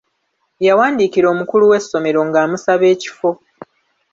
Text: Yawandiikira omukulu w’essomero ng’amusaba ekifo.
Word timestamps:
Yawandiikira 0.67 1.27
omukulu 1.33 1.63
w’essomero 1.71 2.19
ng’amusaba 2.27 2.85
ekifo. 2.93 3.29